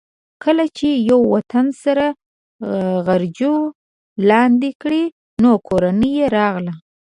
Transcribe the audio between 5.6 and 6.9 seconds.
کورنۍ یې راغله.